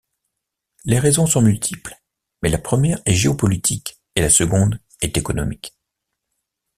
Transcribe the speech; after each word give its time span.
Les 0.83 0.97
raisons 0.97 1.27
sont 1.27 1.43
multiples, 1.43 1.95
mais 2.41 2.49
la 2.49 2.57
première 2.57 2.99
est 3.05 3.13
géopolitique 3.13 3.99
et 4.15 4.21
la 4.21 4.31
seconde 4.31 4.79
est 5.01 5.15
économique. 5.15 5.77